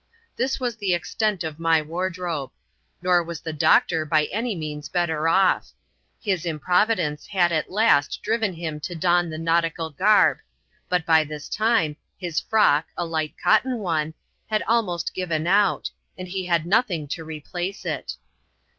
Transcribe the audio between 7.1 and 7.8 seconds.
had at